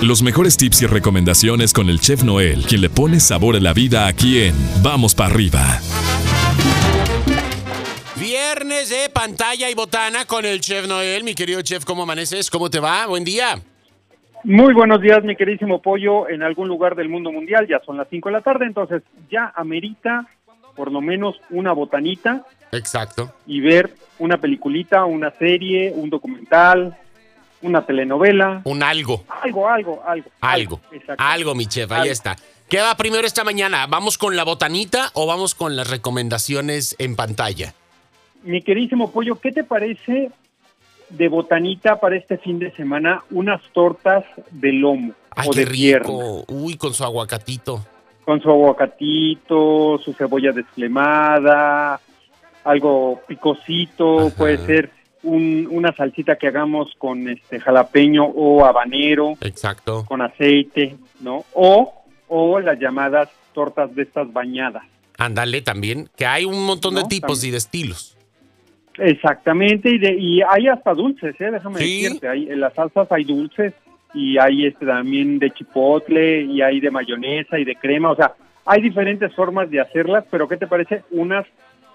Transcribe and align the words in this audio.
Los 0.00 0.22
mejores 0.22 0.56
tips 0.56 0.82
y 0.82 0.86
recomendaciones 0.86 1.72
con 1.72 1.90
el 1.90 1.98
chef 1.98 2.22
Noel, 2.22 2.62
quien 2.68 2.82
le 2.82 2.88
pone 2.88 3.18
sabor 3.18 3.56
a 3.56 3.60
la 3.60 3.72
vida 3.72 4.06
aquí 4.06 4.42
en 4.42 4.54
Vamos 4.80 5.12
para 5.12 5.34
arriba. 5.34 5.80
Viernes 8.14 8.90
de 8.90 9.10
pantalla 9.12 9.68
y 9.68 9.74
botana 9.74 10.24
con 10.24 10.44
el 10.44 10.60
chef 10.60 10.86
Noel. 10.86 11.24
Mi 11.24 11.34
querido 11.34 11.62
chef, 11.62 11.84
¿cómo 11.84 12.04
amaneces? 12.04 12.48
¿Cómo 12.48 12.70
te 12.70 12.78
va? 12.78 13.06
Buen 13.08 13.24
día. 13.24 13.58
Muy 14.44 14.72
buenos 14.72 15.00
días, 15.00 15.24
mi 15.24 15.34
queridísimo 15.34 15.82
pollo, 15.82 16.28
en 16.28 16.44
algún 16.44 16.68
lugar 16.68 16.94
del 16.94 17.08
mundo 17.08 17.32
mundial. 17.32 17.66
Ya 17.66 17.80
son 17.84 17.96
las 17.96 18.06
5 18.08 18.28
de 18.28 18.32
la 18.32 18.40
tarde, 18.40 18.66
entonces 18.66 19.02
ya 19.28 19.52
amerita 19.56 20.28
por 20.76 20.92
lo 20.92 21.00
menos 21.00 21.40
una 21.50 21.72
botanita 21.72 22.46
Exacto. 22.70 23.32
y 23.48 23.60
ver 23.60 23.90
una 24.20 24.38
peliculita, 24.38 25.04
una 25.06 25.32
serie, 25.32 25.92
un 25.92 26.08
documental, 26.08 26.96
una 27.62 27.84
telenovela. 27.84 28.62
Un 28.64 28.82
algo. 28.82 29.24
Algo, 29.42 29.68
algo, 29.68 30.02
algo. 30.06 30.30
Algo. 30.40 30.80
Algo, 31.18 31.54
mi 31.54 31.66
chef. 31.66 31.90
Ahí 31.92 32.08
está. 32.08 32.36
¿Qué 32.68 32.80
va 32.80 32.94
primero 32.96 33.26
esta 33.26 33.44
mañana? 33.44 33.86
¿Vamos 33.86 34.18
con 34.18 34.36
la 34.36 34.44
botanita 34.44 35.10
o 35.14 35.26
vamos 35.26 35.54
con 35.54 35.74
las 35.76 35.88
recomendaciones 35.90 36.94
en 36.98 37.16
pantalla? 37.16 37.72
Mi 38.42 38.62
queridísimo 38.62 39.10
pollo, 39.10 39.40
¿qué 39.40 39.52
te 39.52 39.64
parece 39.64 40.30
de 41.08 41.28
botanita 41.28 41.98
para 41.98 42.16
este 42.16 42.36
fin 42.38 42.58
de 42.58 42.70
semana? 42.72 43.22
Unas 43.30 43.60
tortas 43.72 44.24
de 44.50 44.72
lomo 44.72 45.12
Ay, 45.30 45.48
o 45.48 45.50
qué 45.52 45.64
de 45.64 45.66
pierna. 45.70 46.08
Uy, 46.48 46.76
con 46.76 46.92
su 46.94 47.02
aguacatito. 47.04 47.84
con 48.24 48.42
su 48.42 48.50
aguacatito, 48.50 49.98
su 50.04 50.12
cebolla 50.12 50.52
desflemada, 50.52 51.98
algo 52.64 53.20
picosito, 53.26 54.26
Ajá. 54.26 54.36
puede 54.36 54.58
ser 54.66 54.90
un- 55.22 55.66
una 55.70 55.92
salsita 55.92 56.36
que 56.36 56.46
hagamos 56.48 56.94
con 56.98 57.28
este 57.28 57.60
jalapeño 57.60 58.24
o 58.24 58.64
habanero, 58.64 59.34
Exacto. 59.40 60.04
con 60.06 60.20
aceite, 60.22 60.96
¿no? 61.20 61.44
O, 61.54 61.92
o 62.28 62.60
las 62.60 62.78
llamadas 62.78 63.28
tortas 63.52 63.94
de 63.94 64.02
estas 64.02 64.32
bañadas. 64.32 64.84
Ándale 65.16 65.62
también, 65.62 66.08
que 66.16 66.26
hay 66.26 66.44
un 66.44 66.64
montón 66.64 66.94
de 66.94 67.02
tipos 67.04 67.38
también. 67.40 67.48
y 67.48 67.50
de 67.52 67.56
estilos. 67.58 68.16
Exactamente, 68.96 69.90
y, 69.90 69.98
de, 69.98 70.14
y 70.14 70.40
hay 70.42 70.66
hasta 70.68 70.92
dulces, 70.92 71.34
¿eh? 71.40 71.50
déjame 71.52 71.78
Sí. 71.78 72.02
decirte, 72.02 72.28
hay, 72.28 72.50
en 72.50 72.60
las 72.60 72.74
salsas 72.74 73.10
hay 73.12 73.24
dulces 73.24 73.72
y 74.12 74.38
hay 74.38 74.66
este 74.66 74.86
también 74.86 75.38
de 75.38 75.50
chipotle 75.52 76.42
y 76.42 76.62
hay 76.62 76.80
de 76.80 76.90
mayonesa 76.90 77.58
y 77.58 77.64
de 77.64 77.76
crema, 77.76 78.10
o 78.10 78.16
sea, 78.16 78.32
hay 78.66 78.82
diferentes 78.82 79.32
formas 79.34 79.70
de 79.70 79.80
hacerlas, 79.80 80.24
pero 80.30 80.48
¿qué 80.48 80.56
te 80.56 80.66
parece? 80.66 81.02
Unas 81.12 81.46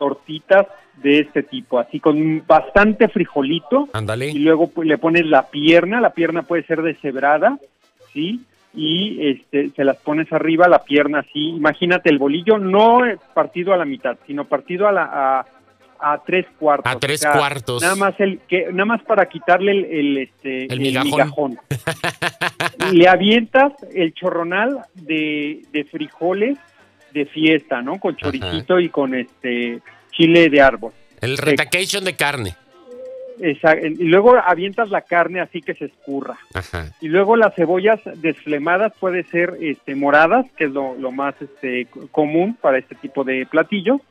tortitas 0.04 0.68
de 1.02 1.20
este 1.20 1.44
tipo, 1.44 1.80
así 1.80 2.02
con 2.02 2.44
bastante 2.46 3.08
frijolito 3.08 3.88
y 3.94 3.98
Ándale. 3.98 4.34
luego 4.34 4.68
pues, 4.68 4.86
le 4.86 4.98
pones 4.98 5.26
la 5.26 5.44
pierna, 5.50 6.02
la 6.02 6.10
pierna 6.10 6.42
puede 6.44 6.64
ser 6.64 6.82
deshebrada, 6.82 7.58
¿sí? 8.12 8.42
Y 8.76 9.26
este, 9.30 9.70
se 9.70 9.84
las 9.86 9.96
pones 9.98 10.30
arriba, 10.34 10.68
la 10.68 10.80
pierna 10.84 11.20
así, 11.20 11.52
imagínate 11.56 12.10
el 12.10 12.18
bolillo, 12.18 12.58
no 12.58 13.00
partido 13.34 13.72
a 13.74 13.78
la 13.78 13.86
mitad, 13.86 14.18
sino 14.28 14.44
partido 14.44 14.88
a 14.90 14.92
la... 14.92 15.04
A, 15.14 15.46
a 16.06 16.18
tres 16.26 16.46
cuartos. 16.60 16.92
A 16.94 17.00
tres 17.00 17.26
cuartos. 17.26 17.82
Nada 17.82 17.96
más 17.96 18.20
el 18.20 18.40
que 18.40 18.66
nada 18.74 18.84
más 18.84 19.02
para 19.04 19.26
quitarle 19.28 19.72
el, 19.72 19.86
el, 19.86 20.18
este 20.18 20.66
El 20.66 20.82
migajón. 20.82 21.12
migajón. 21.12 21.58
Le 22.92 23.08
avientas 23.08 23.72
el 23.96 24.14
chorronal 24.14 24.80
de, 24.96 25.62
de 25.72 25.86
frijoles 25.86 26.58
de 27.14 27.26
fiesta, 27.26 27.82
¿no? 27.82 28.00
Con 28.00 28.16
choricito 28.16 28.80
y 28.80 28.90
con 28.90 29.14
este 29.16 29.80
chile 30.12 30.50
de 30.50 30.62
árbol. 30.62 30.92
El 31.22 31.38
retacation 31.38 32.04
de 32.04 32.16
carne. 32.16 32.56
Esa- 33.40 33.80
y 33.80 33.90
luego 34.06 34.36
avientas 34.36 34.90
la 34.90 35.02
carne 35.02 35.40
así 35.42 35.62
que 35.62 35.74
se 35.74 35.86
escurra. 35.86 36.38
Ajá. 36.54 36.92
Y 37.02 37.08
luego 37.08 37.36
las 37.36 37.56
cebollas 37.56 38.00
desflemadas 38.16 38.94
puede 39.00 39.24
ser 39.24 39.58
este, 39.60 39.96
moradas, 39.96 40.46
que 40.56 40.66
es 40.66 40.72
lo, 40.72 40.96
lo 40.96 41.12
más 41.12 41.34
este, 41.42 41.88
común 42.12 42.56
para 42.62 42.78
este 42.78 42.94
tipo 42.96 43.24
de 43.24 43.46
platillos, 43.48 44.02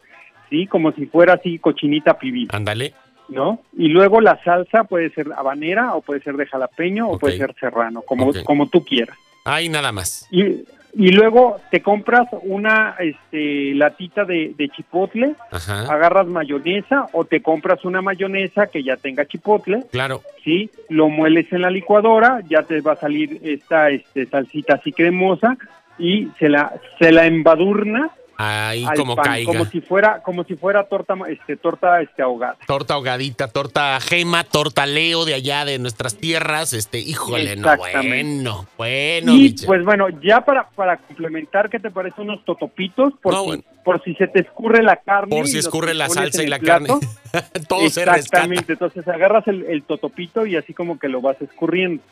¿sí? 0.51 0.67
Como 0.67 0.93
si 0.93 1.07
fuera 1.07 1.35
así 1.35 1.59
cochinita 1.59 2.19
pibil, 2.19 2.49
Ándale. 2.53 2.95
¿no? 3.29 3.61
Y 3.79 3.89
luego 3.89 4.21
la 4.21 4.43
salsa 4.43 4.85
puede 4.85 5.11
ser 5.11 5.29
habanera 5.37 5.95
o 5.95 6.03
puede 6.03 6.21
ser 6.21 6.37
de 6.37 6.47
jalapeño 6.47 7.09
o 7.09 7.19
puede 7.19 7.39
ser 7.39 7.55
serrano, 7.61 8.03
como, 8.03 8.27
Ok. 8.31 8.43
como 8.45 8.69
tú 8.69 8.85
quieras. 8.85 9.17
Ahí 9.45 9.69
nada 9.69 9.93
más. 9.93 10.27
Y, 10.33 10.65
y 10.95 11.11
luego 11.13 11.59
te 11.71 11.81
compras 11.81 12.29
una 12.43 12.97
este, 12.99 13.75
latita 13.75 14.25
de, 14.25 14.55
de 14.57 14.69
chipotle, 14.69 15.35
Ajá. 15.51 15.93
agarras 15.93 16.27
mayonesa 16.27 17.07
o 17.13 17.25
te 17.25 17.41
compras 17.41 17.85
una 17.85 18.03
mayonesa 18.03 18.67
que 18.67 18.83
ya 18.83 18.97
tenga 18.97 19.25
chipotle, 19.27 19.85
Claro. 19.91 20.21
¿sí? 20.45 20.71
Lo 20.89 21.09
mueles 21.09 21.51
en 21.53 21.63
la 21.63 21.71
licuadora, 21.71 22.41
ya 22.49 22.63
te 22.63 22.81
va 22.83 22.93
a 22.93 22.97
salir 22.97 23.41
esta 23.43 23.91
este, 23.91 24.27
salsita 24.27 24.75
así 24.75 24.93
cremosa 24.93 25.57
y 25.99 26.29
se 26.39 26.49
la, 26.49 26.73
se 26.99 27.11
la 27.13 27.27
embadurna 27.27 28.11
Ahí 28.45 28.85
al 28.85 28.97
como 28.97 29.15
pan, 29.15 29.25
caiga. 29.25 29.47
como 29.47 29.65
si 29.67 29.81
fuera, 29.81 30.21
como 30.23 30.45
si 30.45 30.57
fuera 30.57 30.85
torta, 30.89 31.15
este, 31.29 31.57
torta 31.57 32.01
este, 32.01 32.23
ahogada. 32.23 32.57
Torta 32.67 32.95
ahogadita, 32.95 33.49
torta 33.49 33.99
gema, 34.01 34.45
torta 34.45 34.85
leo 34.87 35.25
de 35.25 35.35
allá 35.35 35.65
de 35.65 35.79
nuestras 35.79 36.17
tierras. 36.17 36.73
Este, 36.73 36.99
híjole, 36.99 37.57
no, 37.57 37.77
bueno, 37.77 38.67
bueno, 38.77 39.33
y 39.35 39.55
pues 39.65 39.85
bueno, 39.85 40.09
ya 40.23 40.41
para, 40.41 40.69
para 40.71 40.97
complementar, 40.97 41.71
¿qué 41.71 41.79
te 41.79 41.91
parece 41.91 42.21
unos 42.21 42.45
totopitos? 42.45 43.13
Por, 43.23 43.33
No, 43.33 43.41
si, 43.43 43.47
bueno. 43.47 43.63
por 43.85 44.03
si 44.03 44.15
se 44.15 44.27
te 44.27 44.41
escurre 44.41 44.83
la 44.83 44.97
carne. 44.97 45.37
Por 45.37 45.47
si 45.47 45.59
escurre 45.59 45.95
la 45.95 46.09
salsa 46.09 46.43
y 46.43 46.47
la 46.49 46.59
plato. 46.59 46.99
carne. 46.99 47.09
Todo 47.69 47.89
se. 47.89 48.03
Exactamente, 48.03 48.73
entonces 48.75 49.07
agarras 49.09 49.47
el, 49.49 49.65
el 49.65 49.83
totopito 49.83 50.45
y 50.47 50.57
así 50.57 50.75
como 50.75 50.99
que 50.99 51.09
lo 51.09 51.21
vas 51.21 51.41
escurriendo. 51.41 52.03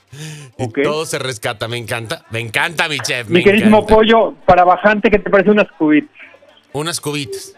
Todo 0.83 1.07
se 1.07 1.19
rescata, 1.19 1.69
me 1.69 1.77
encanta. 1.77 2.25
Me 2.31 2.41
encanta, 2.41 2.89
mi 2.89 2.99
chef. 3.01 3.29
Mi 3.29 3.43
queridísimo 3.43 3.87
pollo, 3.87 4.35
para 4.47 4.65
bajante, 4.65 5.11
¿qué 5.11 5.19
te 5.19 5.31
parece 5.31 5.51
unas 5.51 5.71
cubitas? 5.73 6.11
Unas 6.73 7.01
cubitas. 7.01 7.55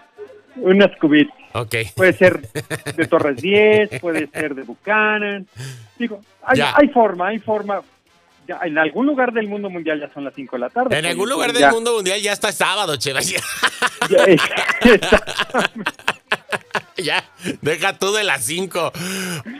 Unas 0.56 0.90
cubitas. 0.98 1.36
Ok. 1.54 1.74
Puede 1.94 2.12
ser 2.14 2.40
de 2.96 3.06
Torres 3.10 3.36
10, 3.40 4.00
puede 4.00 4.26
ser 4.28 4.54
de 4.54 4.62
Buchanan. 4.62 5.46
Digo, 5.98 6.20
hay, 6.42 6.60
hay 6.60 6.88
forma, 6.88 7.28
hay 7.28 7.38
forma. 7.38 7.82
Ya, 8.48 8.58
en 8.64 8.76
algún 8.76 9.06
lugar 9.06 9.32
del 9.32 9.46
mundo 9.46 9.70
mundial 9.70 10.00
ya 10.00 10.12
son 10.12 10.24
las 10.24 10.34
5 10.34 10.56
de 10.56 10.60
la 10.60 10.68
tarde. 10.68 10.98
En 10.98 11.06
algún 11.06 11.28
lugar 11.28 11.52
del 11.52 11.60
ya- 11.60 11.70
mundo 11.70 11.94
mundial 11.94 12.20
ya 12.20 12.32
está 12.32 12.50
sábado, 12.50 12.96
chef. 12.96 13.16
ya, 17.04 17.24
deja 17.60 17.98
tú 17.98 18.12
de 18.12 18.24
las 18.24 18.44
5. 18.44 18.92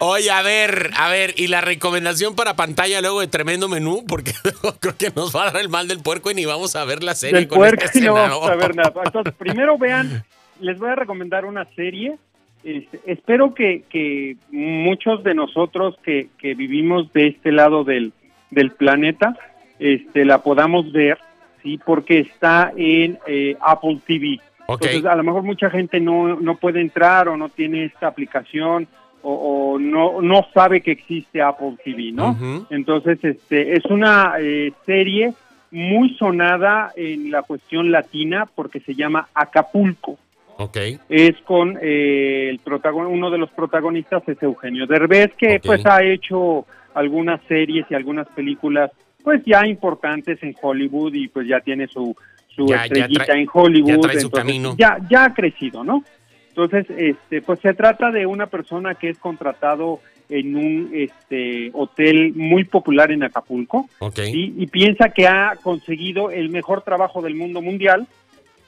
Oye, 0.01 0.31
a 0.31 0.43
ver, 0.43 0.91
a 0.97 1.09
ver, 1.11 1.35
y 1.37 1.49
la 1.49 1.61
recomendación 1.61 2.35
para 2.35 2.57
pantalla 2.57 3.01
luego 3.01 3.21
de 3.21 3.27
tremendo 3.27 3.69
menú, 3.69 4.05
porque 4.07 4.33
creo 4.81 4.97
que 4.97 5.11
nos 5.15 5.35
va 5.35 5.49
a 5.49 5.51
dar 5.53 5.63
el 5.63 5.69
mal 5.69 5.89
del 5.89 6.01
puerco 6.01 6.31
y 6.31 6.35
ni 6.35 6.45
vamos 6.45 6.77
a 6.77 6.85
ver 6.85 7.03
la 7.03 7.15
serie 7.15 7.41
del 7.41 7.49
con 7.49 7.59
puerco 7.59 7.85
este 7.85 8.01
no 8.01 8.15
vamos 8.15 8.49
a 8.49 8.57
ver 8.57 8.75
nada. 8.75 8.93
Entonces, 9.05 9.35
primero 9.35 9.79
vean, 9.79 10.25
les 10.61 10.79
voy 10.79 10.91
a 10.91 10.95
recomendar 10.95 11.45
una 11.45 11.67
serie. 11.75 12.17
Este, 12.65 13.01
espero 13.07 13.55
que, 13.55 13.85
que 13.91 14.37
muchos 14.51 15.25
de 15.25 15.35
nosotros 15.35 15.97
que, 16.05 16.29
que 16.39 16.55
vivimos 16.55 17.13
de 17.13 17.29
este 17.29 17.51
lado 17.51 17.83
del, 17.83 18.13
del 18.51 18.71
planeta 18.71 19.37
este, 19.83 20.25
la 20.25 20.43
podamos 20.45 20.93
ver, 20.93 21.19
sí, 21.63 21.79
porque 21.85 22.21
está 22.21 22.73
en 22.77 23.19
eh, 23.27 23.57
Apple 23.61 23.99
TV. 24.07 24.39
Ok, 24.67 24.83
Entonces, 24.85 25.05
a 25.07 25.17
lo 25.17 25.23
mejor 25.25 25.43
mucha 25.43 25.71
gente 25.71 26.01
no, 26.01 26.37
no 26.41 26.57
puede 26.57 26.81
entrar 26.81 27.29
o 27.29 27.37
no 27.37 27.49
tiene 27.49 27.85
esta 27.85 28.07
aplicación 28.07 28.87
o, 29.23 29.33
o 29.75 29.79
no, 29.79 30.21
no 30.23 30.47
sabe 30.55 30.81
que 30.81 30.93
existe 30.93 31.43
Apple 31.43 31.77
TV, 31.85 32.13
¿no? 32.13 32.31
Ujú. 32.31 32.67
Entonces, 32.71 33.19
este, 33.25 33.77
es 33.77 33.85
una 33.87 34.35
eh, 34.41 34.73
serie 34.87 35.35
muy 35.71 36.15
sonada 36.17 36.93
en 36.97 37.31
la 37.31 37.43
cuestión 37.43 37.91
latina 37.91 38.47
porque 38.55 38.81
se 38.81 38.95
llama 38.95 39.29
Acapulco. 39.35 40.19
ok, 40.59 40.77
Es 41.09 41.37
con 41.45 41.79
eh, 41.81 42.49
el 42.51 42.59
protagon 42.59 43.07
uno 43.07 43.31
de 43.31 43.39
los 43.39 43.51
protagonistas 43.51 44.23
es 44.29 44.43
Eugenio 44.43 44.87
Derbez, 44.87 45.33
que 45.39 45.57
Ok. 45.57 45.63
pues 45.67 45.87
ha 45.87 46.03
hecho 46.05 46.67
algunas 46.95 47.41
series 47.49 47.87
y 47.91 47.95
algunas 47.95 48.29
películas 48.29 48.91
pues 49.25 49.43
ya 49.47 49.67
importantes 49.67 50.43
en 50.43 50.55
Hollywood 50.61 51.15
y 51.15 51.29
pues 51.29 51.47
ya 51.47 51.61
tiene 51.61 51.87
su, 51.87 52.15
su 52.57 52.67
Ya- 52.67 52.77
ya 52.77 52.85
estrellita 52.85 53.25
trae- 53.27 53.41
en 53.43 53.49
Hollywood. 53.53 53.89
ya 53.91 53.99
trae 54.01 54.21
su 54.21 54.27
entonces, 54.27 54.39
camino. 54.47 54.75
Ya, 54.79 54.99
ya 55.11 55.25
ha 55.25 55.35
crecido, 55.35 55.85
¿no? 55.85 56.03
Entonces, 56.49 56.87
este, 56.97 57.41
pues 57.43 57.61
se 57.61 57.73
trata 57.75 58.11
de 58.11 58.27
una 58.27 58.47
persona 58.47 58.95
que 58.95 59.09
es 59.09 59.19
contratado 59.19 60.01
en 60.29 60.55
un 60.57 60.91
este, 60.95 61.71
hotel 61.75 62.33
muy 62.35 62.65
popular 62.65 63.11
en 63.11 63.23
Acapulco 63.23 63.89
ok. 63.99 64.17
¿sí? 64.17 64.55
y 64.57 64.67
piensa 64.67 65.11
que 65.11 65.27
ha 65.27 65.57
conseguido 65.63 66.31
el 66.31 66.49
mejor 66.49 66.83
trabajo 66.83 67.21
del 67.23 67.35
mundo 67.35 67.61
mundial, 67.61 68.07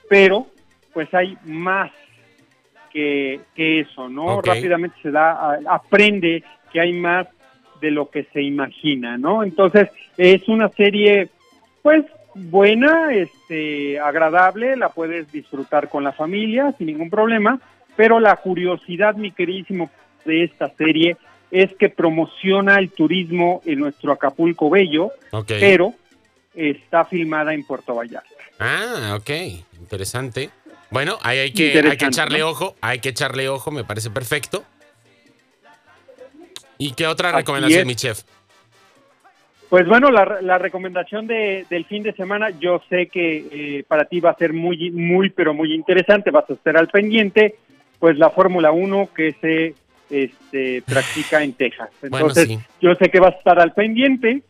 pero 0.09 0.47
pues 0.93 1.13
hay 1.15 1.37
más 1.45 1.91
que, 2.93 3.41
que 3.55 3.81
eso, 3.81 4.09
¿no? 4.09 4.41
Rápidamente 4.43 4.97
se 5.03 5.11
da, 5.11 5.59
aprende 5.69 6.43
que 6.73 6.81
hay 6.81 6.93
más 6.93 7.27
de 7.81 7.91
lo 7.91 8.09
que 8.11 8.25
se 8.33 8.43
imagina, 8.43 9.19
¿no? 9.19 9.43
Entonces 9.43 9.89
es 10.17 10.47
una 10.49 10.69
serie, 10.71 11.29
pues 11.83 12.05
buena, 12.35 13.15
este, 13.15 13.99
agradable, 13.99 14.77
la 14.77 14.89
puedes 14.91 15.31
disfrutar 15.31 15.89
con 15.89 16.05
la 16.05 16.13
familia 16.13 16.75
sin 16.77 16.89
ningún 16.89 17.11
problema, 17.11 17.61
pero 17.97 18.21
la 18.21 18.37
curiosidad, 18.37 19.15
mi 19.15 19.31
queridísimo, 19.31 19.91
de 20.25 20.45
esta 20.45 20.71
serie 20.77 21.17
es 21.51 21.71
que 21.79 21.89
promociona 21.89 22.79
el 22.79 22.91
turismo 22.91 23.61
en 23.65 23.79
nuestro 23.81 24.13
Acapulco 24.13 24.71
Bello, 24.71 25.13
pero 25.47 25.95
está 26.55 27.05
filmada 27.05 27.55
en 27.55 27.65
Puerto 27.65 27.95
Vallarta. 27.95 28.29
Ah, 28.59 29.17
ok, 29.19 29.31
interesante. 29.79 30.51
Bueno, 30.91 31.19
ahí 31.23 31.39
hay 31.39 31.53
que, 31.53 31.79
hay 31.79 31.97
que 31.97 32.07
echarle 32.07 32.43
ojo, 32.43 32.77
hay 32.81 33.01
que 33.01 33.11
echarle 33.11 33.49
ojo, 33.49 33.71
me 33.71 33.85
parece 33.85 34.11
perfecto. 34.11 34.65
¿Y 36.79 36.93
qué 36.93 37.07
otra 37.07 37.33
recomendación, 37.33 37.87
mi 37.87 37.95
chef? 37.95 38.23
Pues 39.75 39.89
bueno, 39.89 40.13
la, 40.13 40.57
recomendación 40.59 41.27
de, 41.27 41.67
del 41.69 41.85
fin 41.87 42.05
de 42.05 42.13
semana, 42.13 42.51
yo 42.61 42.81
sé 42.89 43.09
que 43.09 43.39
eh, 43.51 43.85
para 43.89 44.05
ti 44.05 44.21
va 44.21 44.31
a 44.31 44.37
ser 44.37 44.53
muy, 44.53 44.93
muy, 44.93 45.31
pero 45.31 45.53
muy 45.53 45.75
interesante, 45.75 46.31
vas 46.31 46.49
a 46.49 46.53
estar 46.53 46.77
al 46.77 46.87
pendiente, 46.87 47.57
pues 47.99 48.17
la 48.17 48.31
Fórmula 48.31 48.71
1 48.71 49.09
que 49.13 49.33
se 49.41 49.75
este, 50.11 50.81
practica 50.83 51.43
en 51.43 51.55
Texas. 51.55 51.91
Entonces, 52.03 52.57
yo 52.81 52.95
sé 52.95 53.11
que 53.11 53.19
vas 53.19 53.35
a 53.35 53.39
estar 53.39 53.59
al 53.59 53.73
pendiente. 53.73 54.45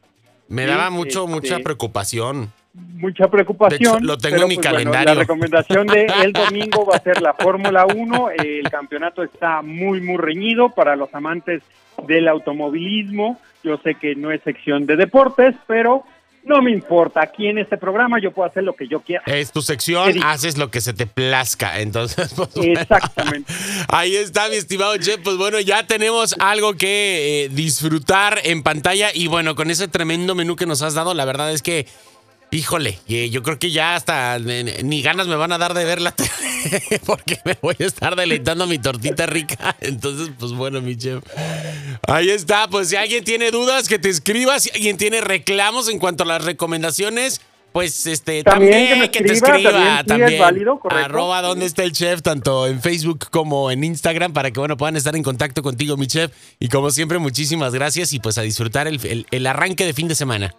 Me 0.49 0.67
daba 0.67 0.91
mucho, 0.91 1.27
mucha 1.27 1.55
este, 1.55 1.65
preocupación. 1.65 2.53
Mucha 2.75 3.29
preocupación. 3.29 4.05
lo 4.05 4.19
tengo 4.19 4.43
en 4.43 4.49
mi 4.49 4.57
pues, 4.57 4.67
calendario. 4.67 5.15
la 5.15 5.21
recomendación 5.21 5.87
de 5.87 6.07
el 6.25 6.33
domingo 6.33 6.85
va 6.85 6.97
a 6.97 7.01
ser 7.01 7.23
la 7.23 7.33
Fórmula 7.33 7.87
1. 7.87 8.31
El 8.31 8.69
campeonato 8.69 9.23
está 9.23 9.63
muy, 9.63 10.01
muy 10.01 10.17
reñido 10.17 10.71
para 10.71 10.97
los 10.97 11.15
amantes 11.15 11.63
del 12.09 12.27
automovilismo. 12.27 13.41
Yo 13.63 13.79
sé 13.79 13.95
que 13.95 14.17
no 14.17 14.33
es 14.33 14.43
sección 14.43 14.87
de 14.87 14.97
deportes, 14.97 15.55
pero 15.69 16.05
no 16.45 16.61
me 16.63 16.73
importa. 16.73 17.23
Aquí 17.23 17.47
en 17.47 17.59
este 17.59 17.77
programa 17.77 18.21
yo 18.21 18.33
puedo 18.33 18.49
hacer 18.49 18.65
lo 18.65 18.75
que 18.75 18.87
yo 18.87 19.01
quiera. 19.01 19.23
Es 19.27 19.53
tu 19.53 19.63
sección, 19.63 20.23
haces 20.23 20.59
lo 20.59 20.71
que 20.71 20.81
se 20.81 20.93
te 20.93 21.07
plazca. 21.07 21.81
Entonces, 21.81 22.35
pues, 22.35 22.51
Exactamente. 22.57 23.53
ahí 23.89 24.17
está, 24.17 24.49
mi 24.49 24.57
estimado 24.57 24.97
Chef. 24.99 25.21
Pues 25.23 25.37
bueno, 25.37 25.61
ya 25.61 25.87
tenemos 25.87 26.35
algo 26.41 26.75
que 26.75 27.45
eh, 27.45 27.49
disfrutar 27.51 28.41
en 28.45 28.63
pantalla. 28.63 29.11
Y 29.15 29.29
bueno, 29.29 29.55
con 29.55 29.71
ese 29.71 29.89
tremendo 29.89 30.35
menú 30.35 30.57
que 30.57 30.67
nos 30.67 30.83
has 30.83 30.95
dado, 30.95 31.15
la 31.15 31.25
verdad 31.25 31.53
es 31.53 31.63
que 31.63 31.87
Híjole, 32.55 33.01
yo 33.09 33.43
creo 33.43 33.59
que 33.59 33.73
ya 33.73 33.97
hasta 33.97 34.39
ni 34.39 35.03
ganas 35.03 35.27
me 35.27 35.35
van 35.35 35.51
a 35.51 35.59
dar 35.59 35.75
de 35.75 35.85
ver 35.85 36.01
la 36.01 36.13
tele 36.13 36.31
porque 37.05 37.37
me 37.45 37.59
voy 37.61 37.75
a 37.81 37.85
estar 37.85 38.15
deleitando 38.15 38.69
mi 38.69 38.79
tortita 38.79 39.27
rica. 39.27 39.75
Entonces, 39.81 40.31
pues 40.39 40.53
bueno, 40.53 40.81
mi 40.81 40.97
chef. 40.97 41.25
Ahí 42.07 42.31
está, 42.31 42.69
pues 42.69 42.91
si 42.91 42.97
alguien 42.97 43.25
tiene 43.25 43.51
dudas, 43.51 43.89
que 43.89 43.99
te 43.99 44.09
escriba. 44.09 44.61
Si 44.61 44.71
alguien 44.71 44.97
tiene 44.97 45.21
reclamos 45.21 45.89
en 45.89 45.99
cuanto 45.99 46.23
a 46.23 46.27
las 46.27 46.45
recomendaciones, 46.45 47.41
pues 47.73 48.07
este 48.07 48.45
también, 48.45 49.11
que, 49.11 49.21
te 49.21 49.33
escriba. 49.33 50.05
También, 50.05 50.39
válido, 50.39 50.79
correcto. 50.79 51.05
Arroba 51.07 51.43
dónde 51.43 51.67
está 51.67 51.83
el 51.83 51.91
chef, 51.91 52.23
tanto 52.23 52.69
en 52.69 52.81
Facebook 52.81 53.31
como 53.33 53.73
en 53.73 53.83
Instagram, 53.83 54.33
para 54.33 54.53
que 54.53 54.61
bueno, 54.61 54.77
puedan 54.77 54.95
estar 54.95 55.17
en 55.17 55.25
contacto 55.25 55.61
contigo, 55.65 55.97
mi 55.97 56.07
chef. 56.07 56.31
Y 56.61 56.69
como 56.69 56.93
siempre, 56.93 57.19
muchísimas 57.19 57.75
gracias 57.75 58.13
y 58.13 58.21
pues 58.21 58.39
a 58.39 58.43
disfrutar 58.43 58.87
el 58.87 59.47
arranque 59.49 59.85
de 59.85 59.93
fin 59.93 60.07
de 60.07 60.15
semana. 60.15 60.55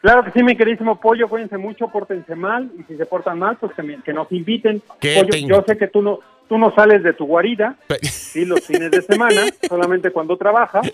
Claro 0.00 0.24
que 0.24 0.30
sí, 0.30 0.42
mi 0.42 0.56
queridísimo 0.56 0.98
Pollo, 0.98 1.28
cuídense 1.28 1.58
mucho, 1.58 1.88
pórtense 1.88 2.34
mal, 2.34 2.70
y 2.78 2.82
si 2.84 2.96
se 2.96 3.04
portan 3.04 3.38
mal, 3.38 3.58
pues 3.58 3.72
que, 4.04 4.12
nos 4.12 4.32
inviten. 4.32 4.80
Pollo, 4.80 5.46
yo 5.46 5.62
sé 5.66 5.76
que 5.76 5.88
tú 5.88 6.00
no, 6.00 6.20
tú 6.48 6.58
no 6.58 6.74
sales 6.74 7.02
de 7.02 7.12
tu 7.12 7.26
guarida, 7.26 7.76
sí, 8.02 8.44
los 8.44 8.66
fines 8.66 8.90
de 8.90 9.02
semana, 9.02 9.42
solamente 9.68 10.10
cuando 10.10 10.36
trabajas, 10.36 10.90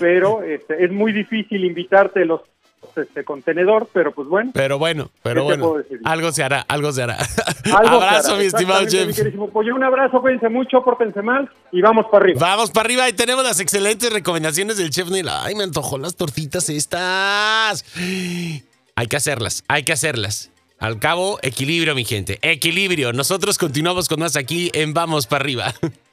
pero 0.00 0.42
este, 0.42 0.82
es 0.82 0.90
muy 0.90 1.12
difícil 1.12 1.64
invitarte 1.64 2.24
los 2.24 2.40
este 2.96 3.24
contenedor, 3.24 3.88
pero 3.92 4.12
pues 4.12 4.28
bueno. 4.28 4.50
Pero 4.54 4.78
bueno, 4.78 5.10
pero 5.22 5.44
bueno. 5.44 5.74
Algo 6.04 6.32
se 6.32 6.42
hará, 6.42 6.60
algo 6.68 6.92
se 6.92 7.02
hará. 7.02 7.18
abrazo, 7.74 8.36
mi 8.36 8.44
estimado 8.44 8.84
James. 8.88 9.20
un 9.20 9.84
abrazo, 9.84 10.20
cuídense 10.20 10.48
mucho, 10.48 10.82
pórtense 10.82 11.22
mal 11.22 11.50
y 11.72 11.80
vamos 11.80 12.06
para 12.10 12.24
arriba. 12.24 12.40
Vamos 12.40 12.70
para 12.70 12.86
arriba 12.86 13.08
y 13.08 13.12
tenemos 13.12 13.44
las 13.44 13.60
excelentes 13.60 14.12
recomendaciones 14.12 14.76
del 14.76 14.90
chef 14.90 15.10
Neil. 15.10 15.28
Ay, 15.28 15.54
me 15.54 15.64
antojó 15.64 15.98
las 15.98 16.16
tortitas 16.16 16.68
estas. 16.68 17.84
Hay 18.96 19.06
que 19.06 19.16
hacerlas, 19.16 19.64
hay 19.68 19.84
que 19.84 19.92
hacerlas. 19.92 20.50
Al 20.78 21.00
cabo, 21.00 21.38
equilibrio, 21.42 21.94
mi 21.96 22.04
gente. 22.04 22.38
Equilibrio. 22.40 23.12
Nosotros 23.12 23.58
continuamos 23.58 24.08
con 24.08 24.20
más 24.20 24.36
aquí 24.36 24.70
en 24.74 24.94
Vamos 24.94 25.26
para 25.26 25.42
arriba. 25.42 25.74